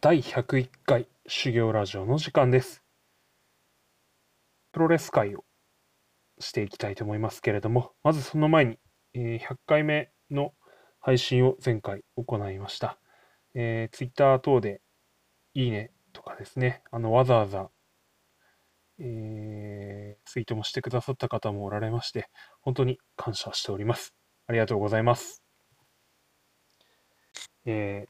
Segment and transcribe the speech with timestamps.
[0.00, 2.84] 第101回修行ラジオの時間です。
[4.70, 5.42] プロレス会を
[6.38, 8.78] していきたいと思いますけれども、まずその前に、
[9.14, 10.52] えー100回目の
[11.00, 13.00] 配信を前回行いました。
[13.56, 14.82] えー、Twitter 等で
[15.54, 17.68] いいねとかですね、あのわざわざ、
[19.00, 22.28] えーツイートもしてくださった方もおられまして、
[22.60, 24.14] 本当に感謝しております。
[24.46, 25.42] ありがとうございます。
[27.66, 28.06] え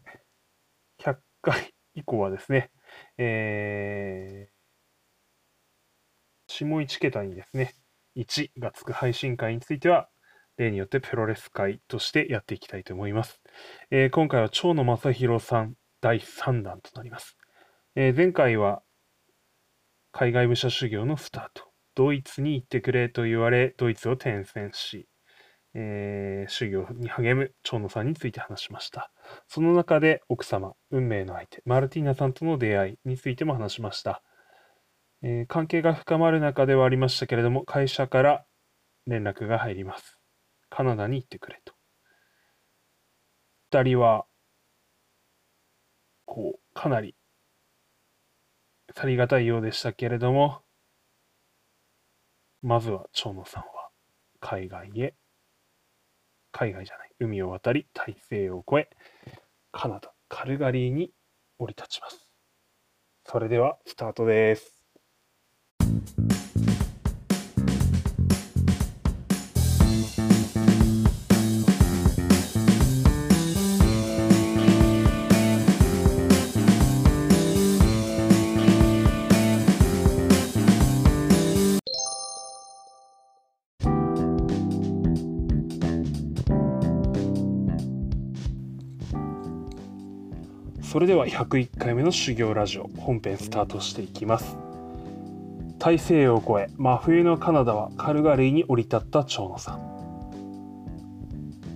[1.00, 2.70] ー100回以降はですね、
[3.18, 4.58] えー
[6.50, 7.74] 下1桁にですね、
[8.16, 10.08] 1がつく配信会については、
[10.56, 13.40] 例によってプロレス会としてやっていきたいと思います。
[13.90, 17.36] えー今回は蝶野正宏さん第3弾となります。
[17.94, 18.82] えー前回は
[20.12, 21.68] 海外武者修行のスタート。
[21.94, 25.08] ドイツに行ってくれと言われ、ドイツを転戦し、
[25.80, 29.12] えー修行に励む蝶野さんについて話しました。
[29.46, 34.22] その中で奥様、運命の相手、マルティーナさんとの出会いについても話しました。
[35.22, 38.44] えー関係が深まる中ではありましたけれども、会社から
[39.06, 40.18] 連絡が入ります。
[40.68, 41.74] カナダに行ってくれと。
[43.70, 44.26] 二人は、
[46.24, 47.14] こう、かなり、
[48.94, 50.62] 去りがたいようでしたけれども、
[52.62, 53.90] まずは蝶野さんは
[54.40, 55.14] 海外へ、
[56.52, 58.96] 海外じゃない、海を渡り、大西洋を越え、
[59.72, 61.12] カナダ、カルガリーに
[61.58, 62.28] 降り立ちます。
[63.24, 64.77] それでは、スタートです。
[90.98, 94.56] それでは101回目の修行ラジオ本編スタートしていきます。
[95.78, 99.78] 大西洋を越え真冬のカナダはカルガリーに降り立った蝶野さん。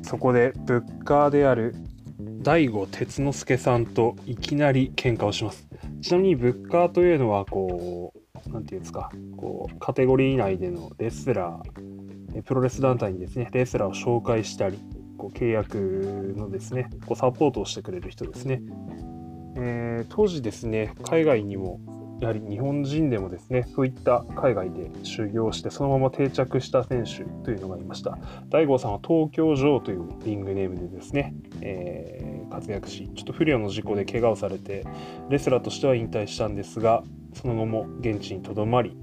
[0.02, 1.76] そこでブッカーである
[2.18, 5.68] 大悟哲之助さんといきなり喧嘩をします。
[6.00, 8.12] ちなみにブッカーというのはこ
[8.44, 14.80] うなんていうんですかこうカテゴリー内でのレスラーえプロレス団体にですねレスラーを紹介したり
[15.16, 18.60] こう契約のですねこうサポートをしてくれる人ですね
[19.56, 21.80] えー当時ですね海外にも
[22.20, 28.18] やはり日本人でもですねそういった海外で修行してそのまま定着した選手というのがいました。
[28.48, 34.84] 大悟さんは東京ジョーというリングネームでですね、えー活躍しちょっと不良の事故で怪我をされて
[35.30, 37.02] レスラーとしては引退したんですが
[37.34, 38.96] その後も現地にとどまり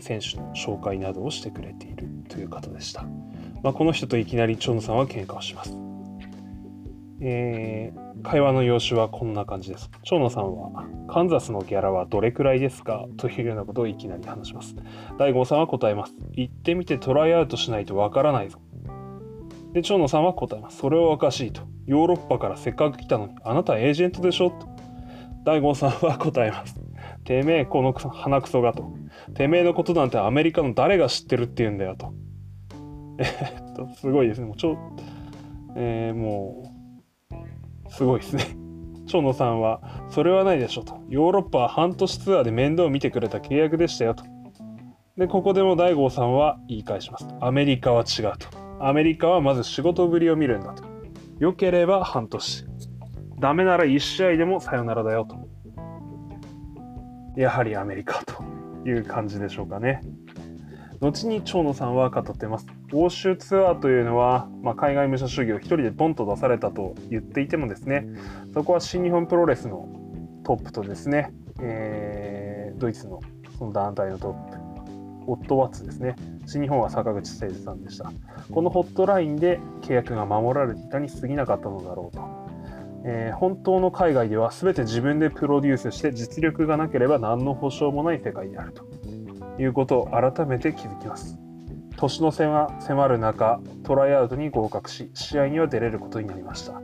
[0.00, 3.02] 選手の紹介などをしてくれているという方でした、
[3.62, 5.87] まあ、この人といきなり蝶野さんは喧嘩をします。
[7.20, 9.90] えー会話の様子はこんな感じです。
[10.02, 13.06] 蝶野さんは、カンザスのギャラはどれくらいですか？
[13.16, 14.74] というようなことをいきなり話します。
[15.18, 16.14] 大悟さんは答えます。
[16.32, 18.58] 行ってみてトライアウトしないとわからないぞ。
[19.72, 20.78] で、蝶野さんは答えます。
[20.78, 21.62] それはおかしいと。
[21.86, 24.50] ヨーロッパからせっかく来たのに、あなたエージェントでしょ？
[24.50, 24.66] と。
[25.44, 26.74] 大悟さんは答えます。
[27.22, 28.92] てめえ、この鼻くそがと。
[29.34, 32.12] てめえのことなんてアメリカの誰が知ってるって言うんだよと。
[33.18, 34.48] えっと、すごいですね。
[34.48, 34.76] もうちょ、
[35.76, 36.77] えーもう、
[37.90, 38.56] すごいですね。
[39.06, 41.00] 蝶野さんは、それはないでしょと。
[41.08, 44.24] ヨーロッパは半年ツアーで面倒を見てくれた契約でしたよと。
[45.16, 47.26] で、ここでも大悟さんは言い返します。
[47.40, 48.46] アメリカは違うと。
[48.80, 50.84] アメリカはまず仕事ぶりを見るんだと。
[51.40, 52.66] 良ければ半年。
[53.40, 55.36] ダメなら1試合でもさよならだよと。
[57.36, 58.42] やはりアメリカと
[58.84, 60.00] いう感じでしょうかね。
[61.00, 62.66] 後に蝶野さんは語っています。
[62.92, 68.08] 欧州ツアーというのは、まあ、海外武者修行を一人でポンと出されたと言っていてもですね、
[68.52, 69.88] そこは新日本プロレスの
[70.44, 73.18] トップとですね、えードイツの
[73.58, 76.14] その団体のトップ、オット・ワッツですね、
[76.46, 78.12] 新日本は坂口誠二さんでした。
[78.52, 82.22] このホットラインで契約が守られていたに過ぎなかったのだろうと。
[83.04, 88.84] えー本当の海外では全て自分でプロデュースして実力がなければ何の保証もない世界であると
[89.58, 91.38] いうことを改めて気づきます。
[91.96, 96.80] 年の瀬が迫る中、トライアウトに合格し、試合には出れることになりました。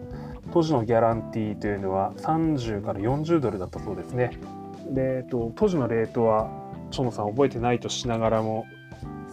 [0.53, 4.31] 当時のギャランティーというのは30から40ドルだったそうですね。
[4.91, 6.51] で、えっと、当時のレートは、
[6.91, 8.67] 蝶野さん覚えてないとしながらも、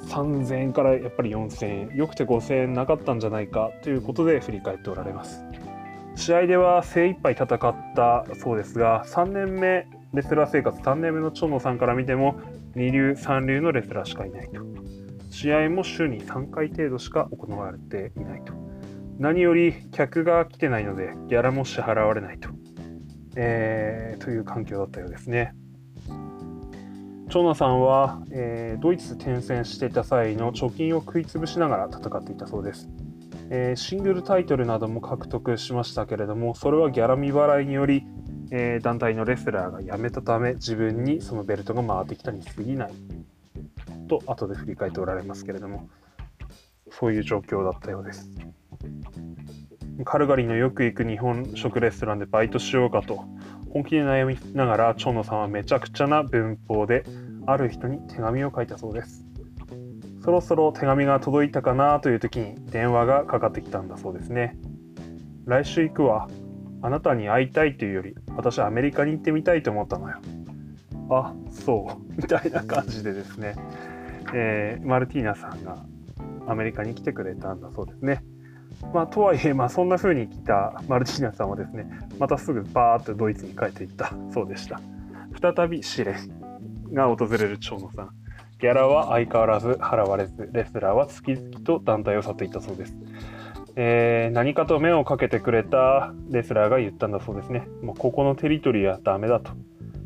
[0.08, 5.44] 3000円からやっぱり4000円、よくて5000円なかったんじゃないかということで振り返っておられます。
[6.16, 12.40] 試合では精一杯戦ったそうですが、3年目、レスラー生活3年目の蝶野さんから見ても、
[12.76, 14.62] 二流、三流のレスラーしかいないと。
[15.30, 18.54] 試合も週に3回程度しか行われていないと。
[19.18, 22.50] 何より客が来てないのでギャラも支払われないと
[23.36, 25.54] えー、という環境だったようですね。
[27.30, 32.90] 長野さんは、えー、ドイツ転戦していた際の貯金を食い潰しながら戦っていたそうです。
[33.50, 38.06] えー、シングルタイトルなども獲得しましたけれども、それはギャラ未払いにより、
[38.52, 42.94] えー、団体のレスラーが辞めたため、自分にそのベルトが回ってきたに過ぎない。
[44.08, 45.90] と、後で振り返っておられますけれども、
[46.92, 48.30] そういう状況だったようです。
[50.04, 53.24] カルガリーのよく行く日本食レストランでバイトしようかと
[53.72, 57.04] 本気で悩みながら蝶野さんはめちゃくちゃな文法で
[57.46, 59.26] ある人に手紙を書いたそうです。
[60.24, 64.58] そろそろ手紙が届いたかなという時に電話がかかってきたんだそうですね。
[65.46, 66.28] 来週行くわ。
[66.82, 70.18] あなたに会いたいというより私はアメリカに行ってみたいと思ったのよ
[71.10, 73.56] あそう みたいな感じでですね、
[74.34, 75.78] えー、マルティーナさんが
[76.48, 78.24] アメリカに来てくれたんだそうですね
[78.94, 81.88] まあ、とはいえ、まあ、そんな風に来たマルティーナさんはですね、
[82.20, 84.80] またすぐバーッとドイツに帰っていったそうでした。
[85.40, 86.16] 再び試練
[86.92, 88.10] が訪れる長野さん。
[88.60, 92.96] ギャラは相変わらず払われず、レスラーは月々と団体を去っていったそうです。
[93.76, 97.68] えー、何かと目をかけてくれたレスラーが言ったんだそうですね。
[97.82, 99.52] もうここのテリトリーはダメだと。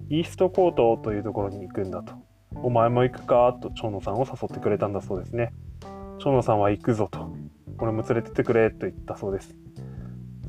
[0.09, 2.13] イーストコートというところに行くんだと。
[2.56, 5.53] お前も行くかと長野さんを誘ってくれたんだそうですね。
[6.19, 7.35] 長野さんは行くぞと。
[7.79, 9.56] 俺も連れてってくれと言ったそうです。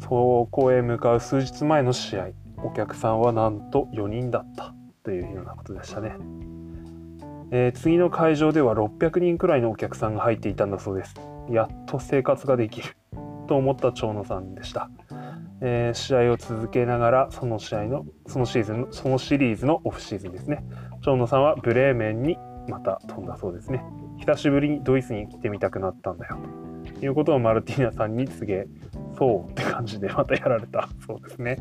[0.01, 2.29] そこへ向かう数日前の試合、
[2.59, 6.17] お客さんはなんと4人だったというようなことでしたね。
[7.51, 11.15] えー、次の会場では600人くらいのお客さんが入っていたんだそうです。
[11.51, 12.97] やっと生活ができる
[13.49, 14.91] と思った長野さんでした。
[15.61, 20.63] えー、試合を続けながらその試合のそのシーズンそのシリーズのオフシーズンですね
[21.03, 22.37] 長野さんはブレーメンに
[22.69, 23.83] また飛んだそうですね
[24.19, 26.39] 久しぶりにドイツに来てみたくなったんだよ
[26.99, 28.67] ということをマルティーナさんに告げ
[29.17, 31.59] そうって感じでまたやられた そうですね。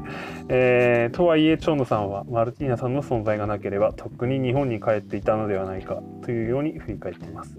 [0.49, 7.57] えー、とはいえ長野さんはマルティーナさんの存在がなければとっくに日本に帰っていたのではないかというように振り返っています。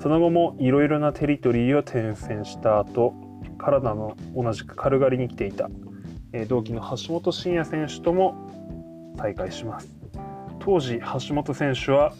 [0.00, 3.14] その後もいろいろなテリトリーを転戦した後
[3.58, 5.70] カナダの同じくカルガリに来ていた、
[6.32, 8.34] えー、同期の橋本真也選手とも
[9.18, 9.88] 再会します。
[10.60, 12.12] 当時橋本選手は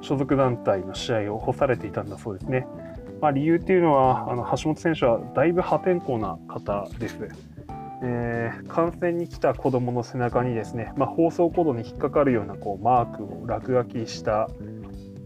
[0.00, 2.66] 所属団体の試合を干されていたんだそうですね。
[3.20, 7.16] まあ、理由っていうのはあの橋本選手はだいぶ破天荒な方です。
[8.02, 14.50] えー、観戦に来た子どもの背中にですね、まあ、放送コードに引っかかるようなこうマークを落書きした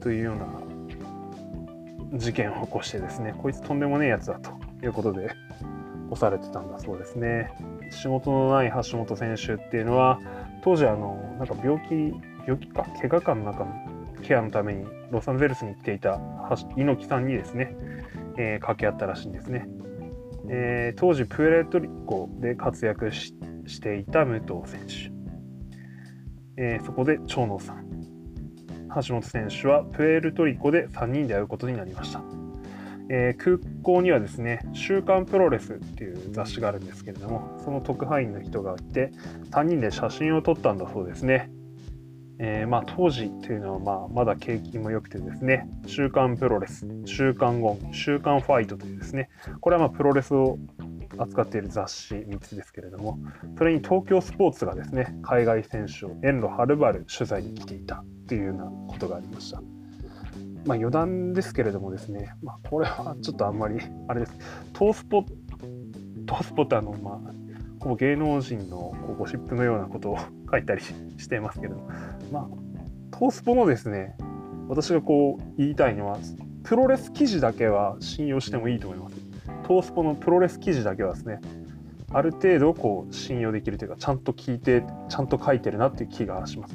[0.01, 4.53] というような事件を起こしてですねこいつとんでもねえやつだと
[4.85, 5.31] いうことで
[6.11, 7.51] 押されてたんだそうですね
[7.91, 10.21] 仕事のない橋本選手っていうのは
[10.63, 12.15] 当時あのなんか病気
[12.47, 13.90] 病気か怪我かの中の
[14.21, 16.21] ケアのためにロサンゼルスに来ていた
[16.77, 17.77] 猪木さんにですね、
[18.37, 19.69] えー、掛け合ったらしいんですね。
[20.49, 23.35] えー、当時プエルトリコで活躍し
[23.81, 27.91] ていた武藤選手、えー、そこで長野さん。
[28.97, 32.23] 橋本選手はプエルトリコで3人で会うことになりました、
[33.09, 39.13] えー、空港にはですね「週刊プロレス」っていう雑誌があるんですけれどもその特派員の人がいて
[39.51, 41.51] 3人で写真を撮ったんだそうですね。
[42.43, 49.29] えー、まあ、当時というのはまあまだ景気も良くてですね、週刊プロレス、週刊ゴン、週刊ファイトというですね、
[49.61, 50.57] これはまプロレスを
[51.19, 53.19] 扱っている雑誌3つですけれども、
[53.59, 59.61] それに東京スポーツがですね、海外選手を遠路はるばる取材に来ていたというようなことがありました。
[60.64, 64.33] まあ、余談ですけれどもですね、まあ、これはちょっとあんまりあれです。
[64.73, 65.25] トースポ、
[66.25, 67.39] トースポってあの、まあ、
[67.81, 70.19] こう芸能人のこうゴシップのようなことを
[70.51, 71.77] 書いたりしていますけど、
[72.31, 72.49] まあ、
[73.11, 74.17] トースポのですね、
[74.69, 76.19] 私がこう言いたいのは、
[76.63, 79.17] プロレス記事だけは信用してもいいと思います。
[79.67, 81.41] トースポのプロレス記事だけはですね、
[82.13, 86.75] ある程度こう信用できるというか、ちゃんと聞いて、ちゃんと書いてるなっていう気がします。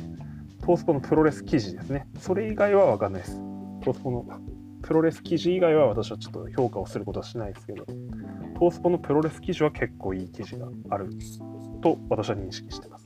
[0.62, 2.08] トースポのプロレス記事ですね。
[2.20, 3.38] それ以外は分かんないです。
[3.84, 4.26] トースポの
[4.82, 7.86] プロレス記事以外は私はちょっと評価をすることはしないですけど、
[8.56, 11.10] トースポのプロレス記事は結構いい記事がある
[11.82, 13.06] と私は認識してます。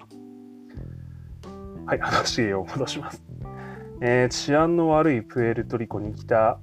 [1.86, 3.24] はい、話を戻します。
[4.02, 6.60] えー、治安の悪いプエルトリコに来た、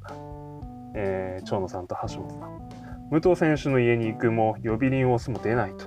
[0.94, 3.10] えー、長野さんと橋本さん。
[3.10, 5.86] 武藤選手の家に行くも呼び鈴を押すも出ないと。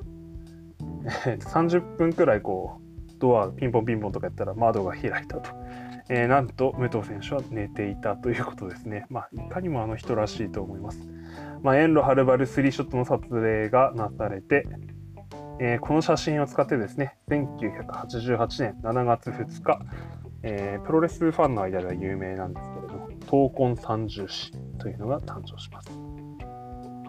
[1.25, 5.50] えー、30分くらいこうドアピンポンピンポンとかやったら窓が開いたと。
[6.10, 9.06] えー、なんと武藤選手は寝ていたということですね。
[9.10, 11.00] まあ、いかにもあの人らしいと思います。
[11.63, 14.65] まあ、遠路はるばるスリーショットの撮影がなされて、
[15.59, 19.79] えー、この写真を使ってですね、1988年7月2日、
[20.43, 25.89] えー、プロレスファンの間では有名なんですけれども、闘魂三重士というのが誕生します。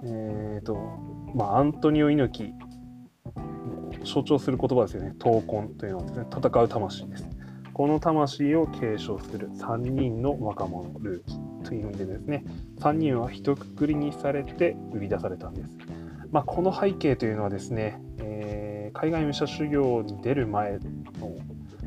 [0.04, 0.74] えっ、ー、と、
[1.34, 2.70] まあ、アントニオ猪木
[4.04, 5.14] 象徴する言葉ですよね。
[5.18, 7.28] 闘魂というのはですね、戦う魂です。
[7.72, 12.44] この魂を継承する3人の若者ルーキーという意味でですね、
[12.80, 15.68] 3人は一括りにされて売り出されたんです。
[16.32, 20.80] まあ、この背景というのはですね、えー、海外武者修行に出る前の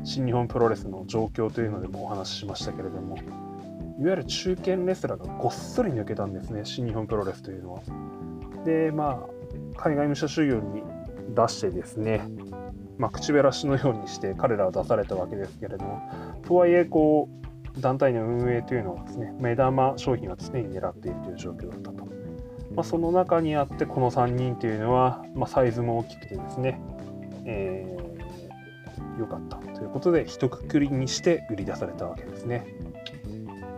[0.04, 7.80] 新日本プロレスの状況というのでもお話ししましたけれども、いわゆる中堅レスラーがごっそり抜けたんですね、新日本プロレスというのは。
[8.64, 9.24] で、ま
[9.76, 10.82] あ、海外武者修行に
[11.34, 12.22] 出してですね、
[12.98, 16.02] まあ、口べらしのようにして彼らは出されたわけですけれども、
[16.46, 17.43] とはいえ、こう、
[17.78, 22.04] 団体の運営というのはですね、目玉商品は常に狙っているという状況だったと。
[22.74, 26.80] まあ、その中にあって、この3人というのは、まあ、サイズも大きくてですね、
[27.44, 32.66] えー、よかったということで、一括りにして売り出されたわけですね。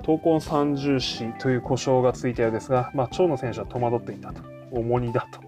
[0.03, 4.43] 闘魂三重視という故障がついたようですが、まあ、長野選手は戸惑っていたと。
[4.71, 5.41] 重荷だと。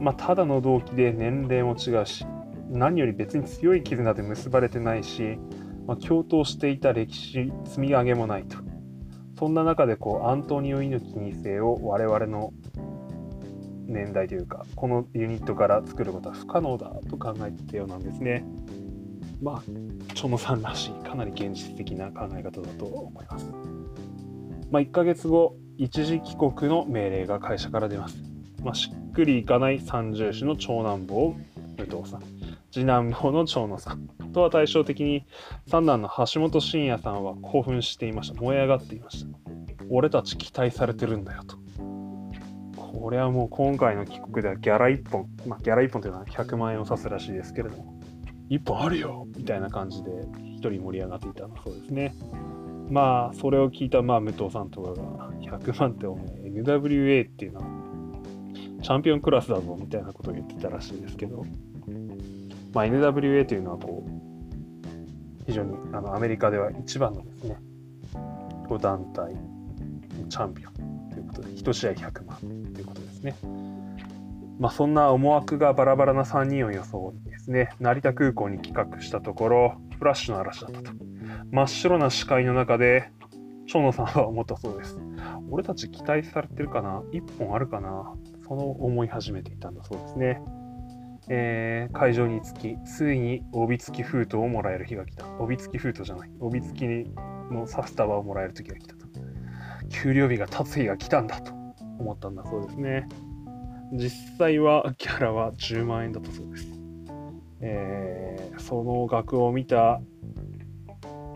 [0.00, 2.26] まあ、ただの動機で年齢も違うし、
[2.70, 5.38] 何より別に強い絆で結ばれてないし、
[5.88, 8.58] まあ、共闘していた歴史積み上げもないと。
[9.38, 12.52] そんな中でこうアントニオ猪木2世を我々の
[13.86, 18.44] 年代というかこのユニットから作ることは不可能だと考えてたようなんですね。
[19.40, 23.46] まあチョノさんらしいかなり現実的な考え方だと思います。
[24.70, 28.18] まあ1ヶ月後一時帰国の命令が会社から出ます、
[28.62, 31.36] まあ、しっくりいかない三重士の長男坊
[31.78, 32.37] 武藤さん。
[32.70, 34.08] 次男坊の長野さん。
[34.32, 35.24] とは対照的に
[35.66, 38.40] 三男の橋本真也さんは興奮していました。
[38.40, 39.38] 燃え上がっていました。
[39.90, 41.56] 俺たち期待されてるんだよと。
[42.76, 45.26] これはもう今回の帰国ではギャラ1本。
[45.46, 47.98] まあギャラ1本というのは100万円を指すらしいですけれども。
[48.50, 49.26] 1本あるよ。
[49.36, 52.14] みたいな感じで1人盛り上がっていたそうですね。
[52.90, 57.66] まあそれを聞いたまあ武藤さんとかが100万っておめえ NWA っていうのは
[58.82, 61.44] チャンピオンクラスだぞみたいなことを言ってたらしいですけど。
[62.72, 64.10] まあ、NWA というのはこう
[65.46, 67.56] 非常にあのアメリカでは一番のですね
[68.68, 69.34] 5団体
[70.28, 73.34] チャンピオンということで1試合100万ということですね。
[74.58, 80.92] まあ、そんな思惑がバラバラな3人を装いですね成田空港に企画したところフラッシュの嵐だったと。
[81.52, 83.10] 真っ白な視界の中で
[83.66, 84.98] 蝶野さんは思ったそうです。
[85.50, 88.12] 俺たち期待されてるかな？1本あるかな？
[88.46, 90.42] その思い始めていたんだそうですね。
[91.30, 95.26] えー、会場に着き、ついに帯付き封筒をもらえる日が来た。
[95.38, 96.30] 帯付き封筒じゃない。
[96.40, 96.86] 帯付き
[97.52, 99.06] のサスタバをもらえる時が来たと。
[99.90, 101.52] 給料日が経つ日が来たんだと
[101.98, 103.08] 思ったんだそうですね。
[103.92, 106.68] 実際はギャラは10万円だったそうです。
[107.60, 110.00] えー、その額を見た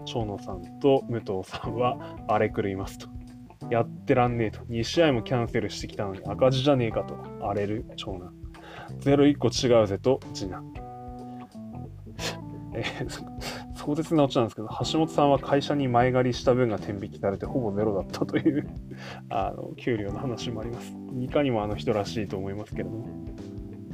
[0.06, 3.08] 長野さんと武藤さんは荒れ狂いますと。
[3.70, 4.60] やってらんねえと。
[4.64, 8.41] 2試合もキャンセルしてきたのに赤字じゃねえかと荒れる長男。
[9.00, 10.72] 01個違うぜと次男。
[12.74, 12.84] え、
[13.74, 18.68] 壮絶なオチなんですけど、橋本さんは会社に前借りした分が天引きされてほぼゼロだったという
[19.28, 20.92] あの給料の話もあります。
[21.20, 23.08] いかにもあの人らしいと思いますけれども。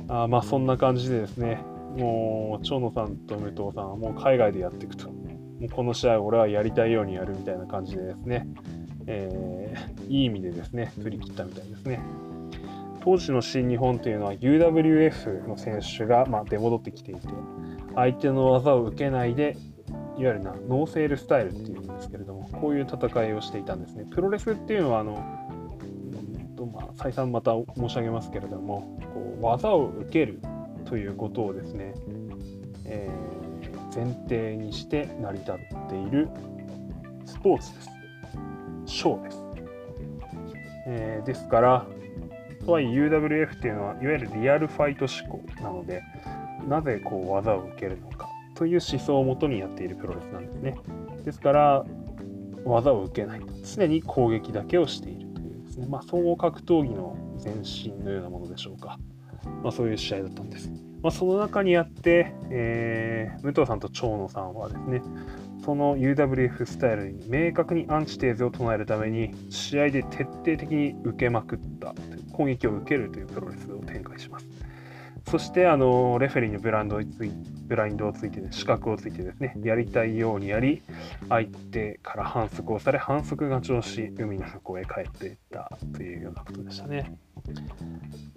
[0.09, 1.61] あまあそんな感じでですね、
[1.97, 5.09] もう長野さんと武藤さんはもう海外でやっていくと。
[5.09, 8.47] もうこの試合俺はやりたいようにやるみたいな感じでですね、
[9.07, 12.01] えー、いい意味でですね、振り切ったみたいですね。
[13.09, 17.23] 当時の新日本というのは UWF の選手が、まあ、出戻ってきていて
[17.95, 19.57] 相手の技を受けないで
[20.19, 24.05] いわゆるな no sell スタイルっていうんですけれどもこういう戦いをしていたんですね。
[24.11, 25.25] プロレスっていうのはあの、
[26.13, 30.43] うんとまあ、再三また申し上げますけれどもこう技を受ける
[30.85, 31.95] ということをですね、
[32.85, 35.57] えー、前提にして成り立っ
[35.89, 36.29] ている
[37.25, 37.91] スポーツです。
[38.85, 39.45] ショーです、
[40.87, 41.87] えー、ですから
[42.69, 46.03] とはいえ UWF っていうのはいわゆるリアルファイト志向なので
[46.69, 50.77] なぜこう技を受けるのかという思想をもとにやっているプロレスなんですね。
[51.25, 51.87] ですから
[52.67, 58.99] 技を受けない常に攻撃だけをしているというですね、まあ、総合格闘技の前身のようなものでしょうか、
[59.63, 60.71] まあ、そういう試合だったんです、
[61.03, 65.03] まあ、その中にあって、えー、武藤さんと長野さんはですね
[65.69, 71.95] その UWF スタイルに明確にアンチテーゼを唱えるために試合で徹底的に受けまくった
[72.33, 74.47] 攻撃を受けるというプロレスを展開します。
[75.31, 77.31] そしてあのレフェリーのブランドつい
[77.67, 80.81] ブラインドをついて、ね、資格をついてですねやりたいようにやり
[81.29, 87.19] 相手から反則をされ反則勝ちをし海の向こうへ帰っていったというようなことでしたね、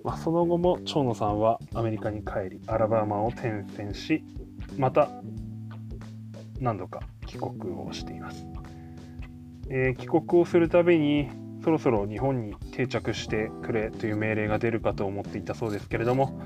[0.04, 4.22] まあ、その後も長野さんはアメリカに帰りアラバマを転戦し
[4.78, 5.08] また
[6.60, 7.00] 何度か
[7.32, 8.46] 帰国をしています。
[9.70, 11.30] えー、帰国をするたびに
[11.64, 16.42] そろそろ日本に定着してくれという命令が出るかと思っていたそうですけれども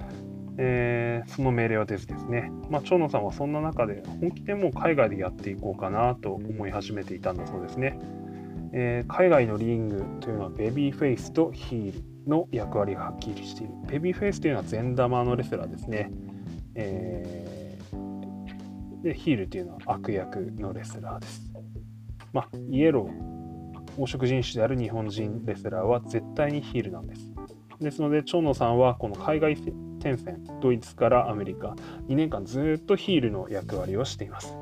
[0.57, 7.99] えー、その命令は出ずですね、まあ、長野さんはそんな中で本気でもう海外でやっていこうかなと思い始めていたんだそうですね。
[8.77, 13.73] えー、海外のリングというのはベビーフェイスとヒールの役割がはっきりしている。
[13.87, 16.09] ベビーフェイスというのは善玉のレスラーですね。
[16.75, 17.54] えー、
[19.05, 21.51] でヒールというのは悪役のレスラーです。
[22.33, 27.31] まあ、イエロー、黄色人種である日本人レスラーは絶対にヒールなんです。
[27.79, 31.75] ですので、長野さんはこの海外転戦、ドイツからアメリカ、
[32.07, 34.57] 2年間ずっとヒールの役割をしています。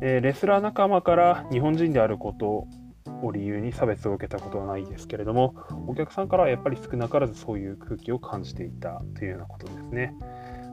[0.00, 5.56] えー、レスラー仲間から日本人であることを理由に差別を受けたことはないですけれども、
[5.88, 10.14] お客さんからはやっぱり少なからずそういう空気を感じていたというようなことですね。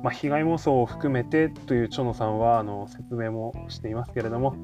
[0.04, 4.56] まあ、被害妄想を含めてという蝶野さんはあの説明もしていますけれども、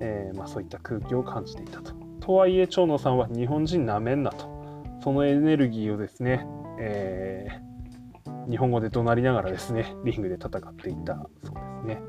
[0.00, 1.92] えー、まあ、そういった空気を感じていたと。
[2.20, 4.52] とはいえ、蝶野さんは日本人なめんなと。
[5.02, 6.46] そのエネルギーをですね、
[6.78, 12.02] えー、日本語で怒鳴りながらですね、リングで戦っていたそうですね。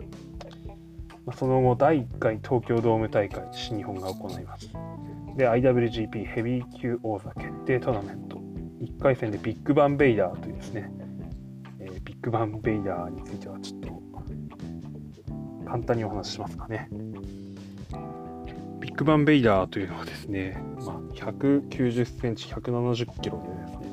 [1.25, 4.72] まあ、その後、第1回東京ドーム大会、新日本が行います。
[5.38, 8.38] で、IWGP ヘビー級王座決定トーナメント。
[8.82, 10.91] 1回戦でビッグバンベイダーというですね、
[12.06, 13.96] ビッグバンベイダーについてはちょっと
[15.66, 16.88] 簡単にお話ししますかね。
[18.80, 23.86] ビッグバンベイダーというのはですね、まあ、190センチ、170キロでですね、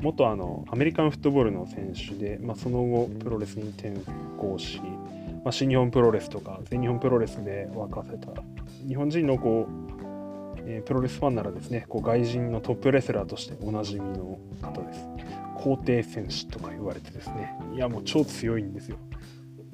[0.00, 3.92] 元あのアメリカンフットボールの選手で、まあ、その後プロレスに転
[4.38, 4.80] 向し、
[5.44, 8.28] まあ、新日本プロレスとか全日本プロレスで沸かせた
[8.86, 15.00] 日本人のこう、えー、プロレスファンならですねこう外人のトップレスラーとしておなじみの方です。
[15.66, 17.52] 皇帝戦士とか言われてですね。
[17.74, 18.98] いやもう超強いんですよ。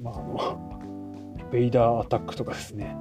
[0.01, 2.97] まああのベイダーアタックとかですね。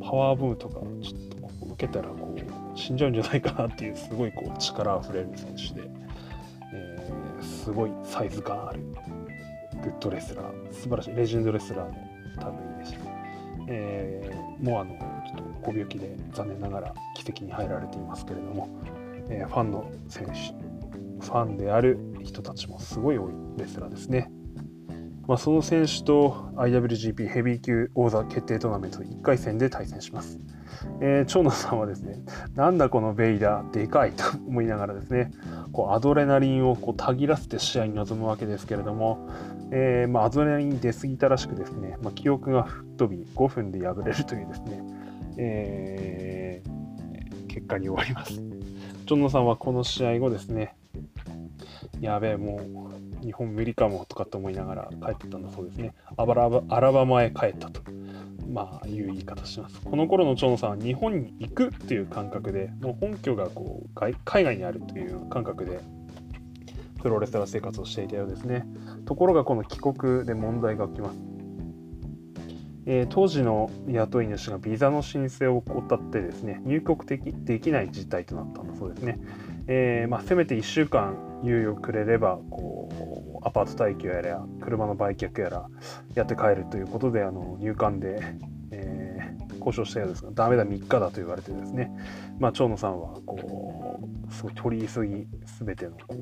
[0.00, 5.90] パワーブームとかちょっとこう受けたらこう死んじゃうんじゃないかなっていうすごいこう力あふれる選手で。
[6.72, 8.80] えー、すごいサイズ感ある。
[9.82, 10.72] グッドレスラー。
[10.72, 11.16] 素晴らしい。
[11.16, 13.10] レジェンドレスラーの類でした、
[13.66, 14.96] えー、もうあの
[15.26, 18.68] ちょっとご病気で残念ながら奇跡に入られていますけれども、
[19.28, 20.59] えー、ファンの選手
[21.20, 24.30] ファンである人たちもすごい多いレスラーですね
[25.30, 30.40] まあ、その選手と IWGP ヘビー級王座決定トーナメント1回戦で対戦します。
[31.00, 32.20] えー、長野さんはですね、
[32.56, 35.30] なんだこのベイダー、でかいと思いながらですね、
[35.72, 39.28] こうアドレナリンをこうたぎらせて試合に臨むわけですけれども、
[39.70, 44.82] えー、まあ、アドレナリン出過ぎたらしくですね、まあ、記憶が吹っ飛び5分で敗れるというですね、
[45.36, 48.32] えー、結果に終わります。
[48.32, 50.74] ジョンノさんはこの試合後ですね、
[52.00, 52.60] やべえ、も
[53.20, 55.94] う日本無理かもとかって思いながら帰ってたんだそうですね。
[56.16, 57.82] アラバアラバマへ帰ったと。
[58.48, 59.80] まあ、いう言い方します。
[59.80, 65.80] この頃の長野さんは日本に行くっていう感覚で、もう本拠がこう海外にあるという感覚で、
[67.00, 68.66] プロレスラー生活をしていたようですね。
[69.06, 71.18] ところがこの帰国で問題が起きます。
[72.86, 79.20] えー、当時の雇い主がビザの申請を怠ってですね、入国的できない事態となったんだそうですね。
[79.72, 82.88] えー、まあ、せめて1週間猶予くれればこ
[83.40, 85.68] うアパート待機やら車の売却やら
[86.16, 88.18] やって帰るということであの入管で、
[88.72, 91.92] えー、交渉したようですがダメだ3日だと言われてですね、
[92.40, 95.28] まあ、長野さんはこうすごい取り急ぎ
[95.64, 96.16] 全てのこ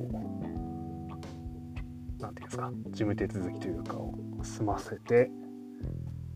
[2.18, 5.30] うなんていうんですか事務手続きというかを済ませて、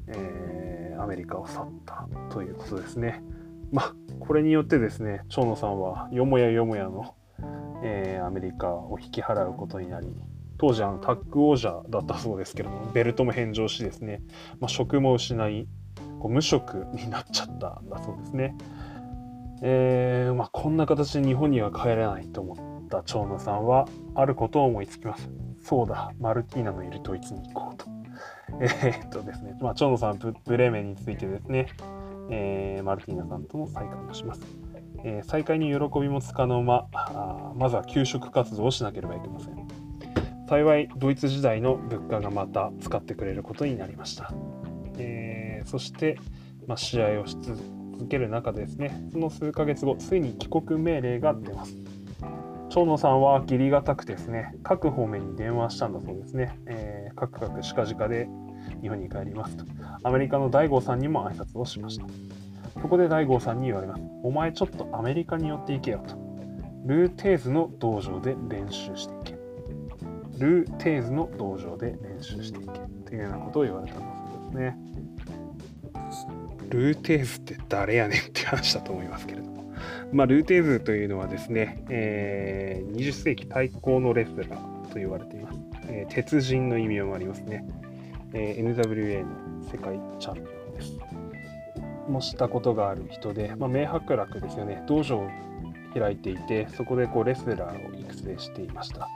[0.07, 3.23] えー、アメリカを去ったということですね。
[3.73, 7.15] まあこれによってですね長野さんはよもやよもやの
[7.85, 10.07] えー、アメリカを引き払うことになり
[10.59, 14.23] 当時あのタッグ王者だったそうですけどもベルトも返上しですね、
[14.61, 15.67] まあ、職も失い
[16.21, 18.57] こう無職になっちゃったんだそうですね。
[19.65, 25.31] えーまあ、こんな形で日本には帰れないと思った長野さんはあることを思いつきます。
[25.63, 27.87] そうだ、マルティーナのいるドイツに行こうと。
[28.61, 31.69] えー、っとですね、まあ、長野さんブ、ブレーメンについてですね、
[32.31, 34.41] えー、マルティーナさんとも再会をします。
[35.05, 39.83] えー、再開に喜びもつかの間あまずは給食活動をしなければいけません。
[40.49, 44.35] 幸いドイツ時代の物価がまた使ってくれることになりました、
[44.99, 46.19] えー、そして、
[46.67, 47.59] まあ、試合をし続
[48.09, 51.75] ける中でですねその数ヶ月後ついに帰国命令が出ます。
[52.69, 58.29] 長野さんは義理がたくですね各方面に電話したんだそうですね、えー、各々近々で
[58.81, 59.65] 日本に帰りますと。
[60.05, 62.07] アメリカの大悟さんにも挨拶をしました
[62.81, 64.03] そこで大悟さんに言われます。
[64.23, 66.17] お前ちょっとアメリカに寄っていけよと。
[66.87, 69.39] ルーテーズの道場で練習していけ。
[70.39, 72.81] ルーテーズの道場で練習していけ。
[73.07, 74.79] というようなことを言われたんだそうですね。
[76.71, 79.73] ルーテーズって誰やねんって話だと思いますけれども。
[80.13, 85.61] まあ、ルーテーズというのはですね、えー、20世紀最高のレスラーと言われています。
[85.89, 87.65] えー、鉄人の意味もありますね、
[88.35, 89.31] えー、NWA の
[89.71, 90.99] 世界チャンピオンです。
[92.09, 95.29] もしたことがある人で、まあ、明白楽ですよね、道場を
[95.95, 99.09] 開いていて、そこでこうレスラーを育成していました。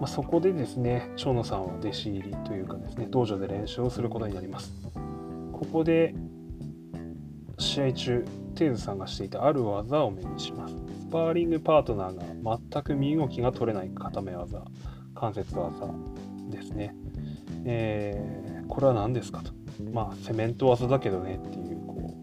[0.00, 4.72] まあ、そこでですね、長野さんは弟子入りというかですね、道場で練習をすることになります。
[5.52, 6.14] ここで
[7.58, 8.24] 試合中、
[8.56, 10.74] テーズさんがしていたある技を目にします。
[10.74, 14.64] スパーリングパートナーが全く身動きが取れない固め技、
[15.14, 15.86] 関節技
[16.50, 16.94] ですね。
[17.64, 19.52] えー、これは何ですかと。
[19.92, 22.14] まあ、セメント技だけどねっていうこ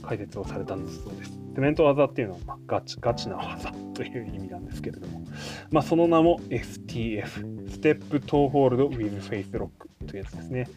[0.00, 1.32] う解説をされたんだそうです。
[1.54, 5.22] セメント技っていうのは、まあ、ガチガチな技という意味なんですけれども、
[5.70, 10.68] まあ、その名も STF、 step toehold with facelock というやつですね。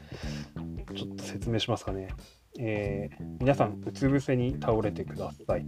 [0.95, 2.09] ちょっと説明しますかね。
[2.59, 5.65] えー、皆さん、うつ伏せに倒れてください。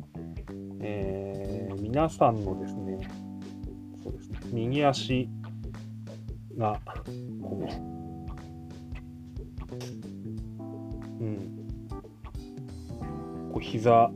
[0.81, 3.07] えー、皆さんのですね、
[4.03, 5.29] そうですね、右足
[6.57, 6.79] が、
[7.41, 7.98] こう、
[11.19, 11.59] うん、
[13.51, 14.11] こう膝、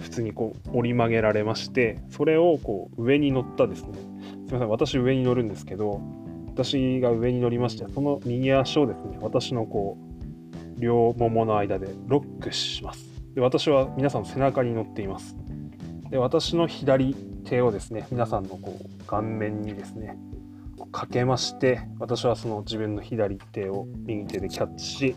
[0.00, 3.98] 普通にこう折り曲げられまして、それをこう上に乗ったですね、
[4.46, 6.00] すみません、私上に乗るんですけど、
[6.48, 13.06] 私が上に乗りまして、その右足をですね、私のこう、両ももの間でロックします。
[13.34, 15.36] で私は皆さん背中に乗っています。
[16.10, 20.16] で私の左手をですね、皆さんのこう顔面にですね、
[20.92, 25.16] かけまして、私はその自分の左手を右手でキャッチし、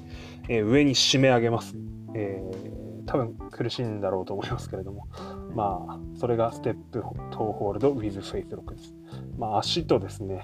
[0.49, 1.75] えー、上に締め上げます。
[2.15, 5.07] えー、多分苦しいんだろうと思いますけれども、
[5.55, 8.93] まあ、それがステップトーホールドウィズフェイスロックです。
[9.37, 10.43] まあ、足とですね、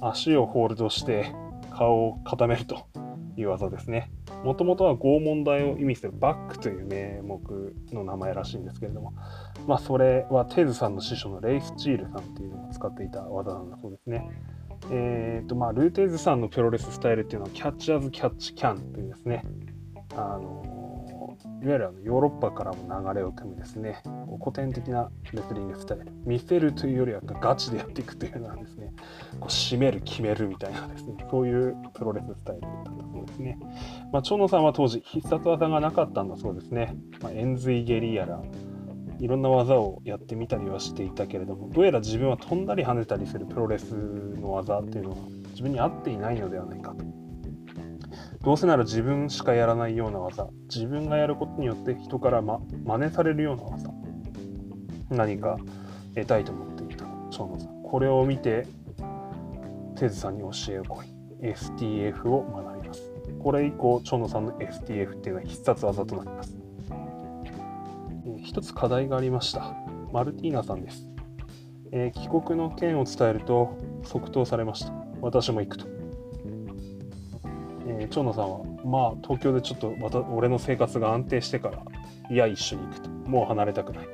[0.00, 1.34] 足をホールドして
[1.70, 2.86] 顔を固めると
[3.40, 4.10] いう技ですね。
[4.44, 9.14] もともとは拷問台を意味するバックという名目の名前らしいんですけれども、
[9.66, 14.28] まあ、それはテズさんの師匠のレイス・チールさんっていうのが使っていた技なんだそうですね。
[14.90, 19.44] えーとまあ、ルーテーズさんのプロレススタイルっていうのはキャッチアズキャッチキャンというですね、
[20.14, 20.77] あの
[21.60, 24.00] いわゆるあのヨーロッパからも流れを組むですね、
[24.40, 28.92] 古典的なレスリングスタイル、見せるというよりはガチでやっていくというのはですね、
[29.40, 33.58] こう締める、決めるみたいなですね、そういうプロレススタイルだったそうですね。
[34.12, 36.94] まあ、長野さんは当時、必殺技がなかったんだそうですね。
[37.20, 38.40] まあ、円髄蹴りやら、
[39.18, 45.16] いろんな技をやってみたりはしていたけれども、どうやら自分は飛んだり跳ねたりするプロレスの技っていうのは
[45.50, 47.17] 自分に合っていないのではないかと。
[48.48, 50.48] どうせなら自分しかやらないような技。
[50.74, 53.90] 自分がやることによって人から、ま、真似されるような技。
[55.10, 55.58] 何か
[56.14, 57.04] 得たいと思っていた。
[57.30, 58.66] 長野さんこれを見て
[59.96, 61.06] テズさんに教えをこい。
[61.46, 63.02] STF を学びます。
[63.38, 66.56] これ以降長野さんの STF っていうのは必殺技となります、
[68.24, 69.76] えー、一つ課題がありました。
[70.10, 71.06] マルティーナさんです、
[71.92, 74.94] えー、帰国の件を伝えると即答されました。
[75.20, 75.97] 私も行くと。
[78.08, 81.82] ー、長野さんは、まあ、東京でちょっとまた俺の生活が安定してから、
[82.30, 83.10] いや、一緒に行くと。
[83.10, 84.08] もう離れたくない。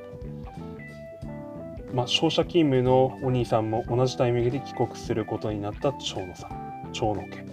[1.93, 7.45] まあ、商社勤務のお兄さんも同じタイミングで帰国することになった長野さん、長野家。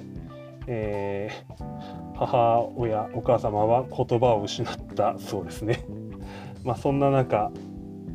[0.67, 5.85] えー、母親、お母様は言葉を失ったそうですね。
[6.65, 7.53] まあ、そんな中、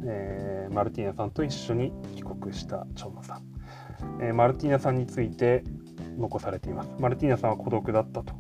[0.06, 3.42] えー、マルティーナさんと一緒に帰国した長野さん。
[4.22, 5.64] えー、マルティーナさんについて
[6.18, 6.90] 残されています。
[7.00, 8.34] マルティーナさんは孤独だったと。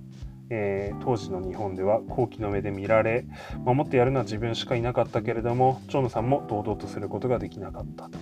[0.49, 3.25] えー、当時の日本では好奇の目で見られ
[3.65, 8.17] 守ってやるのは自分しかいなかったけれども長野さんも堂々とすることができなかったと、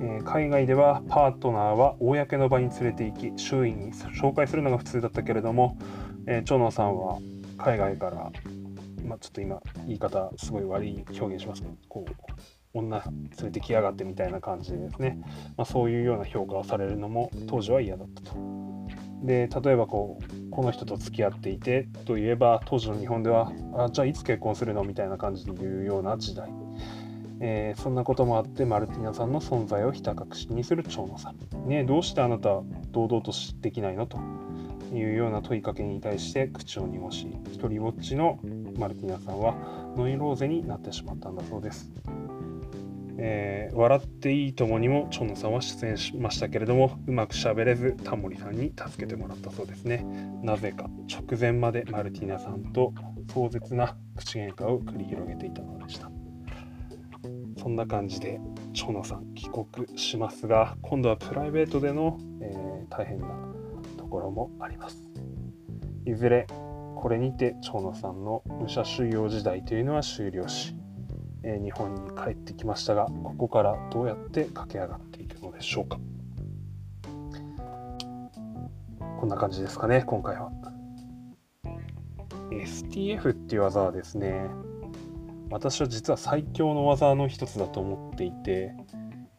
[0.00, 5.78] えー、海外ではパートナーは公の場に連れて行き周囲に紹介するのが普通だったけれども、
[6.26, 7.18] えー、長野さんは
[7.56, 8.32] 海外から、
[9.04, 12.12] まあ、ちょっと今言い方すごい悪い表現しますけどこう
[12.74, 15.20] 女連れてきやがってみたいな感じでですね、
[15.56, 18.36] まあ、そういうような評価をされるのも当時は嫌だったと。
[19.22, 26.50] で例えばこうこの人と付き合っていてといえば当時の日本ではあじゃあいつ結婚するのみたいな感じで言うような時代、
[27.40, 32.60] えー、そんなこともあってマルティナさんの存在をひた隠しにする長野さん、ね、どうしてあなた
[32.90, 33.32] 堂々と
[33.62, 34.06] できないの？
[34.06, 34.18] と。
[34.92, 38.38] いうような問いかけに対して口を濁し一人ぼっちの
[38.78, 39.56] マルティナさんは
[39.96, 41.90] ノイローゼになってしまったんだそうです。
[43.18, 50.04] えー、笑っていいともにもチョノさんは出演しましたけれどもうまくしゃべれずタモリさんに助けてもらったそうですね。
[50.42, 52.92] なぜか直前までマルティナさんと
[53.32, 56.10] 壮絶な口喧嘩を繰り広げていたのでした。
[57.56, 58.40] そんな感じで
[58.74, 63.28] チョノさん帰国しますが今度はプライベートでの、えー、大変な
[63.96, 65.02] ところもあります。
[66.06, 66.46] いずれ
[66.96, 70.74] これにて長野さんの武者修行時代というのは終了し
[71.44, 75.98] え日本に帰ってきましたがここからどうやって駆け上がっていくのでしょうか
[79.24, 80.50] こんな感じですかね、今回は。
[82.50, 84.46] STF っていう技はですね、
[85.50, 88.74] 私は実は最強の技の一つだと思っていて、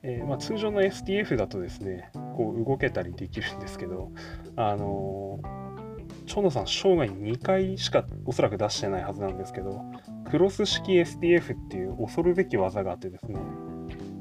[0.02, 4.12] えー、まあ、通常の STF だとですね、こう動けたりできるんですけど、
[4.56, 9.84] あのー、長野さん生涯に2回しかおそらく出してないはずなんですけど、
[10.30, 13.40] クロス式 STF っていう恐るべき技があってですね、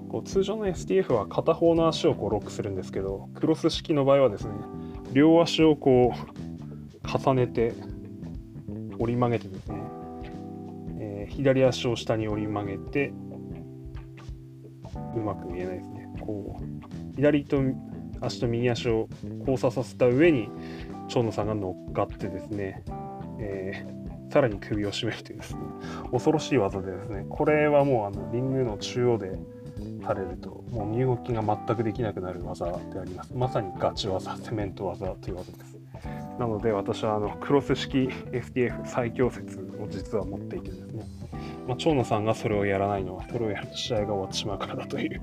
[0.08, 4.52] こう通常の STF は片方の足をこうロックするんですけど、クロス式の場合はですね、
[5.12, 7.72] 両足をこう重ねて
[8.98, 9.82] 折り曲げてですね、
[10.98, 13.12] えー、左足を下に折り曲げて
[15.16, 16.08] うまく見えないですね。
[16.20, 17.60] こう左と
[18.20, 19.08] 足と右足を
[19.40, 20.48] 交差させた上に
[21.08, 22.82] 蝶野さんが乗っかってですね、
[23.38, 25.60] えー、さらに首を絞めるというですね。
[26.10, 27.24] 恐ろしい技でですね。
[27.28, 29.38] これはもうあのリングの中央で
[30.02, 33.32] 垂れるともう身動きが全くできなくなる技であります。
[33.32, 35.78] まさにガチ技セメント技という技です。
[36.40, 41.04] なので私はあのクロス式 STF 最強説を実は持っていてですね、
[41.68, 45.22] まあ、長野さんがそれをやらないのはそれをやると試合が終わってしまうからだという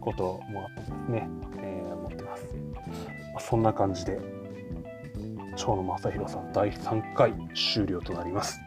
[0.00, 4.20] こともあってですね、えー、思ってます、まあ、そんな感じで
[5.56, 8.60] 蝶野正弘さん第3回終了となります。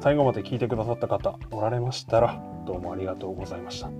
[0.00, 3.90] 最後まで聞いてくださった方おられましたらどうもありがとうございました。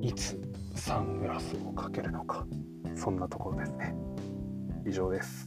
[0.00, 0.40] いつ
[0.74, 2.46] サングラスをかけるのか
[2.94, 3.94] そんなところですね。
[4.86, 5.46] 以上です。